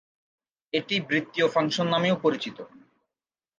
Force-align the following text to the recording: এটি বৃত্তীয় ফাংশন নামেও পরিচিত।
এটি 0.73 0.95
বৃত্তীয় 1.09 1.47
ফাংশন 1.47 1.87
নামেও 1.89 2.15
পরিচিত। 2.21 2.57